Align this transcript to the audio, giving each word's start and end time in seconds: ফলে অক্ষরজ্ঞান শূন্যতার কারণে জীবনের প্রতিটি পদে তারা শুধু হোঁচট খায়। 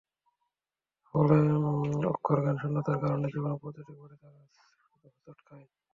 ফলে 1.07 1.37
অক্ষরজ্ঞান 2.11 2.55
শূন্যতার 2.61 2.97
কারণে 3.03 3.27
জীবনের 3.33 3.59
প্রতিটি 3.61 3.93
পদে 3.99 4.15
তারা 4.21 4.39
শুধু 4.69 5.07
হোঁচট 5.15 5.39
খায়। 5.47 5.67